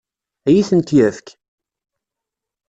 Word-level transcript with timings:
Ad 0.47 0.53
iyi-tent-yefk? 0.53 1.27